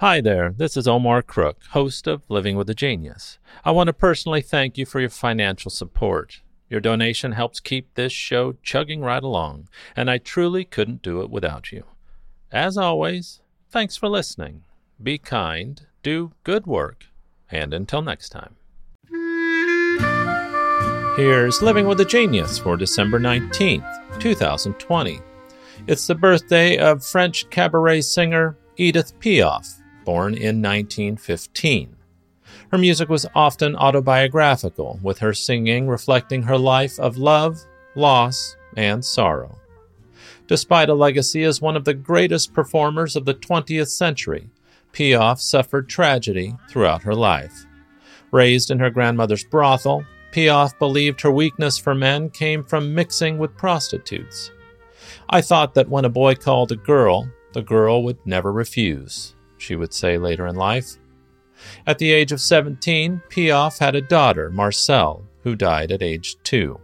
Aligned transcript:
Hi 0.00 0.22
there, 0.22 0.54
this 0.56 0.78
is 0.78 0.88
Omar 0.88 1.20
Crook, 1.20 1.58
host 1.72 2.06
of 2.06 2.22
Living 2.30 2.56
with 2.56 2.70
a 2.70 2.74
Genius. 2.74 3.38
I 3.66 3.70
want 3.72 3.88
to 3.88 3.92
personally 3.92 4.40
thank 4.40 4.78
you 4.78 4.86
for 4.86 4.98
your 4.98 5.10
financial 5.10 5.70
support. 5.70 6.40
Your 6.70 6.80
donation 6.80 7.32
helps 7.32 7.60
keep 7.60 7.92
this 7.92 8.10
show 8.10 8.54
chugging 8.62 9.02
right 9.02 9.22
along, 9.22 9.68
and 9.94 10.10
I 10.10 10.16
truly 10.16 10.64
couldn't 10.64 11.02
do 11.02 11.20
it 11.20 11.28
without 11.28 11.70
you. 11.70 11.84
As 12.50 12.78
always, 12.78 13.42
thanks 13.68 13.98
for 13.98 14.08
listening. 14.08 14.62
Be 15.02 15.18
kind, 15.18 15.86
do 16.02 16.32
good 16.44 16.66
work, 16.66 17.04
and 17.50 17.74
until 17.74 18.00
next 18.00 18.30
time. 18.30 18.56
Here's 21.18 21.60
Living 21.60 21.86
with 21.86 22.00
a 22.00 22.06
Genius 22.06 22.58
for 22.58 22.78
December 22.78 23.20
19th, 23.20 24.18
2020. 24.18 25.20
It's 25.86 26.06
the 26.06 26.14
birthday 26.14 26.78
of 26.78 27.04
French 27.04 27.50
cabaret 27.50 28.00
singer 28.00 28.56
Edith 28.78 29.12
Piaf, 29.20 29.79
born 30.10 30.34
in 30.34 30.60
1915. 30.60 31.94
Her 32.72 32.78
music 32.78 33.08
was 33.08 33.28
often 33.32 33.76
autobiographical, 33.76 34.98
with 35.04 35.20
her 35.20 35.32
singing 35.32 35.86
reflecting 35.86 36.42
her 36.42 36.58
life 36.58 36.98
of 36.98 37.16
love, 37.16 37.60
loss, 37.94 38.56
and 38.76 39.04
sorrow. 39.04 39.60
Despite 40.48 40.88
a 40.88 40.94
legacy 40.94 41.44
as 41.44 41.60
one 41.60 41.76
of 41.76 41.84
the 41.84 41.94
greatest 41.94 42.52
performers 42.52 43.14
of 43.14 43.24
the 43.24 43.34
20th 43.34 43.90
century, 43.90 44.50
Piaf 44.92 45.38
suffered 45.38 45.88
tragedy 45.88 46.56
throughout 46.68 47.04
her 47.04 47.14
life. 47.14 47.64
Raised 48.32 48.72
in 48.72 48.80
her 48.80 48.90
grandmother's 48.90 49.44
brothel, 49.44 50.04
Piaf 50.32 50.76
believed 50.80 51.20
her 51.20 51.30
weakness 51.30 51.78
for 51.78 51.94
men 51.94 52.30
came 52.30 52.64
from 52.64 52.96
mixing 52.96 53.38
with 53.38 53.56
prostitutes. 53.56 54.50
I 55.28 55.40
thought 55.40 55.74
that 55.74 55.88
when 55.88 56.04
a 56.04 56.16
boy 56.22 56.34
called 56.34 56.72
a 56.72 56.76
girl, 56.76 57.28
the 57.52 57.62
girl 57.62 58.02
would 58.02 58.18
never 58.26 58.52
refuse, 58.52 59.36
she 59.60 59.76
would 59.76 59.92
say 59.92 60.18
later 60.18 60.46
in 60.46 60.56
life. 60.56 60.96
At 61.86 61.98
the 61.98 62.12
age 62.12 62.32
of 62.32 62.40
17, 62.40 63.22
Piaf 63.28 63.78
had 63.78 63.94
a 63.94 64.00
daughter, 64.00 64.50
Marcel, 64.50 65.24
who 65.42 65.54
died 65.54 65.92
at 65.92 66.02
age 66.02 66.36
two. 66.42 66.80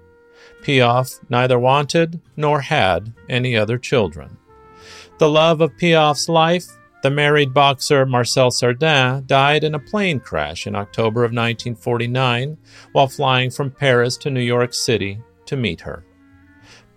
Piaf 0.62 1.20
neither 1.30 1.58
wanted 1.58 2.20
nor 2.36 2.60
had 2.60 3.12
any 3.28 3.56
other 3.56 3.78
children. 3.78 4.36
The 5.18 5.28
love 5.28 5.60
of 5.60 5.76
Piaf's 5.76 6.28
life, 6.28 6.66
the 7.02 7.10
married 7.10 7.54
boxer 7.54 8.04
Marcel 8.04 8.50
Cerdan, 8.50 9.26
died 9.26 9.64
in 9.64 9.74
a 9.74 9.78
plane 9.78 10.20
crash 10.20 10.66
in 10.66 10.74
October 10.74 11.20
of 11.20 11.30
1949 11.30 12.58
while 12.92 13.06
flying 13.06 13.50
from 13.50 13.70
Paris 13.70 14.16
to 14.18 14.30
New 14.30 14.40
York 14.40 14.74
City 14.74 15.20
to 15.46 15.56
meet 15.56 15.80
her. 15.82 16.04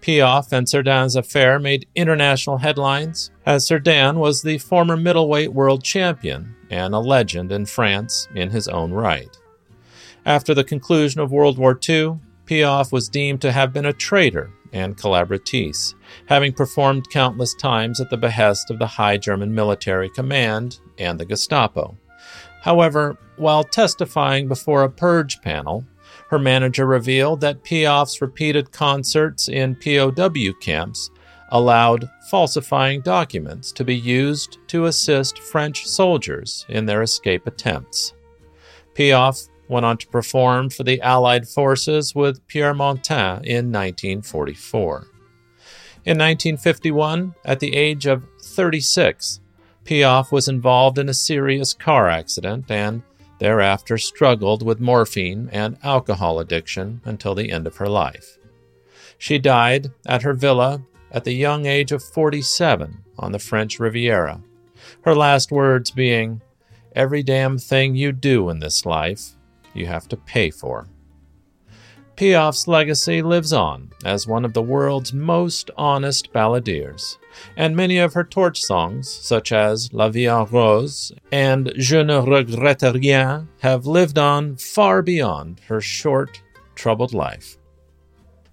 Piaf 0.02 0.52
and 0.52 0.68
Cerdan's 0.68 1.16
affair 1.16 1.60
made 1.60 1.88
international 1.96 2.58
headlines, 2.58 3.32
as 3.46 3.68
Cerdan 3.68 4.18
was 4.18 4.42
the 4.42 4.58
former 4.58 4.96
middleweight 4.96 5.54
world 5.54 5.84
champion 5.84 6.56
and 6.70 6.94
a 6.94 7.00
legend 7.00 7.52
in 7.52 7.66
France 7.66 8.28
in 8.34 8.50
his 8.50 8.68
own 8.68 8.92
right. 8.92 9.38
After 10.26 10.54
the 10.54 10.64
conclusion 10.64 11.20
of 11.22 11.32
World 11.32 11.58
War 11.58 11.78
II, 11.88 12.20
Piaf 12.46 12.92
was 12.92 13.10
deemed 13.10 13.42
to 13.42 13.52
have 13.52 13.74
been 13.74 13.86
a 13.86 13.94
traitor 13.94 14.52
and 14.72 14.98
collaboratrice, 14.98 15.96
having 16.28 16.54
performed 16.54 17.10
countless 17.10 17.54
times 17.54 18.00
at 18.00 18.10
the 18.10 18.18
behest 18.18 18.70
of 18.70 18.80
the 18.80 18.88
High 18.88 19.18
German 19.18 19.54
Military 19.54 20.10
Command 20.10 20.80
and 20.98 21.20
the 21.20 21.26
Gestapo. 21.26 21.98
However, 22.62 23.18
while 23.38 23.64
testifying 23.64 24.48
before 24.48 24.84
a 24.84 24.90
purge 24.90 25.42
panel, 25.42 25.86
her 26.30 26.40
manager 26.40 26.86
revealed 26.86 27.42
that 27.42 27.64
Piaf's 27.64 28.22
repeated 28.22 28.72
concerts 28.72 29.48
in 29.48 29.76
POW 29.76 30.54
camps 30.60 31.10
allowed 31.50 32.10
falsifying 32.30 33.02
documents 33.02 33.72
to 33.72 33.84
be 33.84 33.96
used 33.96 34.60
to 34.68 34.86
assist 34.86 35.40
French 35.40 35.88
soldiers 35.88 36.66
in 36.70 36.86
their 36.86 37.02
escape 37.02 37.48
attempts. 37.48 38.14
Piaf 38.94 39.50
went 39.68 39.86
on 39.86 39.98
to 39.98 40.08
perform 40.08 40.70
for 40.70 40.84
the 40.84 41.02
Allied 41.02 41.48
forces 41.48 42.14
with 42.14 42.46
Pierre 42.48 42.74
Montin 42.74 43.44
in 43.46 43.72
1944. 43.72 45.08
In 46.06 46.18
1951, 46.18 47.36
at 47.46 47.60
the 47.60 47.76
age 47.76 48.06
of 48.06 48.24
36, 48.42 49.42
Piaf 49.86 50.32
was 50.32 50.48
involved 50.48 50.98
in 50.98 51.10
a 51.10 51.14
serious 51.14 51.74
car 51.74 52.08
accident 52.10 52.70
and 52.70 53.04
thereafter 53.40 53.98
struggled 53.98 54.64
with 54.64 54.80
morphine 54.80 55.50
and 55.52 55.78
alcohol 55.84 56.40
addiction 56.40 57.02
until 57.06 57.34
the 57.34 57.52
end 57.52 57.66
of 57.66 57.78
her 57.78 57.90
life. 57.90 58.38
She 59.18 59.40
died 59.40 59.92
at 60.06 60.22
her 60.22 60.34
villa 60.34 60.84
at 61.12 61.24
the 61.24 61.34
young 61.34 61.66
age 61.66 61.92
of 61.92 62.04
47 62.04 63.04
on 63.18 63.32
the 63.32 63.40
French 63.40 63.80
Riviera, 63.80 64.42
her 65.02 65.16
last 65.16 65.52
words 65.52 65.92
being, 65.92 66.42
Every 66.96 67.24
damn 67.24 67.58
thing 67.58 67.96
you 67.96 68.12
do 68.12 68.50
in 68.50 68.60
this 68.60 68.86
life, 68.86 69.36
you 69.74 69.86
have 69.86 70.08
to 70.10 70.18
pay 70.18 70.50
for. 70.50 70.88
Piaf's 72.20 72.68
legacy 72.68 73.22
lives 73.22 73.54
on 73.54 73.94
as 74.04 74.28
one 74.28 74.44
of 74.44 74.52
the 74.52 74.62
world's 74.62 75.14
most 75.14 75.72
honest 75.78 76.34
balladeers, 76.34 77.18
and 77.56 77.74
many 77.74 77.98
of 77.98 78.14
her 78.14 78.26
torch 78.26 78.62
songs, 78.62 79.10
such 79.10 79.54
as 79.54 79.94
La 79.94 80.10
Vie 80.10 80.28
en 80.28 80.46
Rose 80.48 81.14
and 81.32 81.72
Je 81.78 82.04
ne 82.04 82.16
regrette 82.16 82.94
rien, 82.94 83.48
have 83.62 83.86
lived 83.86 84.18
on 84.18 84.58
far 84.58 85.02
beyond 85.02 85.62
her 85.70 85.80
short, 85.80 86.42
troubled 86.76 87.14
life. 87.14 87.56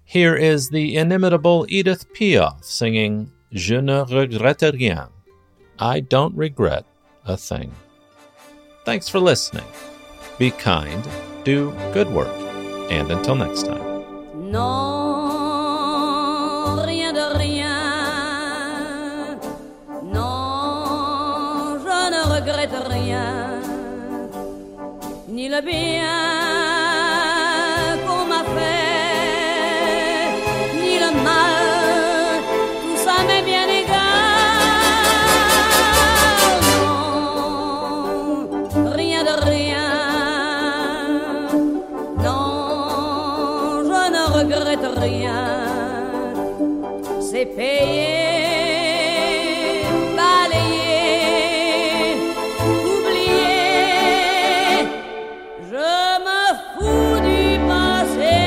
Here 0.05 0.37
is 0.37 0.69
the 0.69 0.95
inimitable 0.95 1.65
Edith 1.67 2.05
Piaf 2.13 2.63
singing 2.63 3.29
Je 3.51 3.81
ne 3.81 4.05
regrette 4.05 4.79
rien. 4.79 5.09
I 5.77 5.99
don't 5.99 6.33
regret 6.37 6.85
a 7.25 7.35
thing. 7.35 7.73
Thanks 8.85 9.09
for 9.09 9.19
listening. 9.19 9.67
Be 10.37 10.51
kind, 10.51 11.05
do 11.43 11.71
good 11.91 12.09
work, 12.09 12.46
and 12.89 13.11
until 13.11 13.35
next 13.35 13.63
time. 13.63 13.83
Non, 14.51 15.65
rien 16.85 17.13
de 17.13 17.25
rien. 17.37 17.77
Non, 20.03 21.79
je 21.85 21.99
ne 22.13 22.21
regrette 22.35 22.77
rien. 22.89 23.27
Ni 25.27 25.49
le 25.49 25.61
bien 25.61 26.46
C'est 47.37 47.45
payé, 47.45 48.15
balayé, 50.17 50.95
oublié. 52.97 53.59
Je 55.71 55.89
me 56.25 56.41
fous 56.73 57.17
du 57.27 57.43
passé 57.69 58.39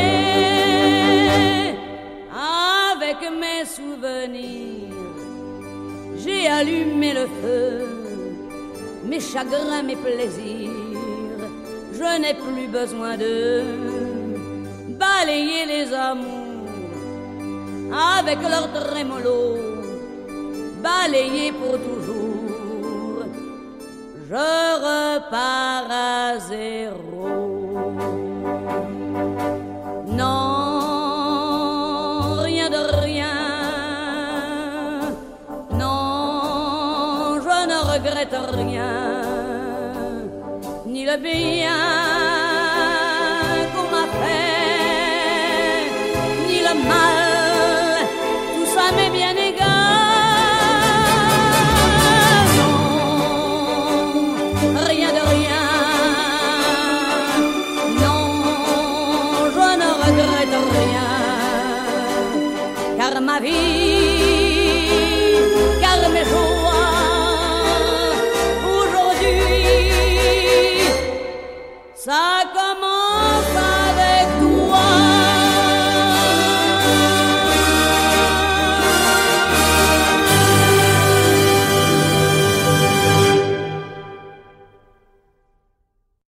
avec 2.66 3.18
mes 3.42 3.64
souvenirs. 3.64 4.90
J'ai 6.16 6.48
allumé 6.48 7.12
le 7.14 7.26
feu, 7.40 7.86
mes 9.04 9.20
chagrins, 9.20 9.84
mes 9.84 9.94
plaisirs. 9.94 11.46
Je 11.92 12.20
n'ai 12.20 12.34
plus 12.34 12.66
besoin 12.66 13.16
de 13.16 13.62
balayer 14.98 15.64
les 15.66 15.94
amours 15.94 16.39
avec 18.20 18.38
leur 18.42 18.70
trémolo, 18.72 19.56
balayer 20.82 21.52
pour 21.52 21.78
toujours. 21.88 23.24
Je 24.28 24.48
repars 24.86 25.90
à 25.90 26.38
zéro. 26.38 27.28
Non, 30.20 30.42
rien 32.42 32.68
de 32.68 32.82
rien. 33.06 33.36
Non, 35.72 37.40
je 37.46 37.58
ne 37.72 37.78
regrette 37.92 38.38
rien, 38.52 38.94
ni 40.86 41.02
le 41.06 41.16
bien 41.16 42.09
car 63.40 63.79